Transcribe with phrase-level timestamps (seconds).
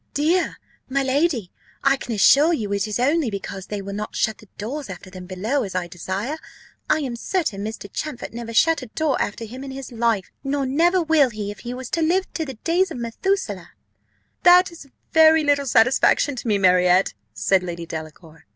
[0.15, 0.57] "Dear,
[0.89, 1.51] my lady!
[1.83, 5.11] I can assure you it is only because they will not shut the doors after
[5.11, 6.39] them below, as I desire.
[6.89, 7.87] I am certain Mr.
[7.93, 11.75] Champfort never shut a door after him in his life, nor never will if he
[11.75, 13.73] was to live to the days of Methuselah."
[14.41, 18.47] "That is very little satisfaction to me, Marriott," said Lady Delacour.